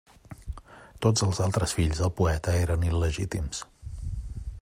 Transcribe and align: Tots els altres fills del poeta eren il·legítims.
Tots 1.05 1.25
els 1.27 1.41
altres 1.49 1.75
fills 1.79 2.01
del 2.05 2.11
poeta 2.23 2.57
eren 2.63 2.87
il·legítims. 2.89 3.63